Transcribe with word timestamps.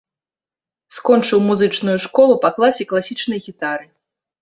Скончыў 0.95 1.45
музычную 1.49 1.97
школу 2.09 2.41
па 2.47 2.53
класе 2.59 2.83
класічнай 2.91 3.39
гітары. 3.49 3.85